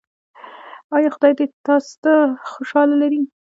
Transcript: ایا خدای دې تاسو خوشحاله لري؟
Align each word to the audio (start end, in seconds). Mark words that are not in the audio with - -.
ایا 0.95 1.09
خدای 1.15 1.33
دې 1.37 1.45
تاسو 1.67 2.11
خوشحاله 2.51 2.95
لري؟ 3.01 3.21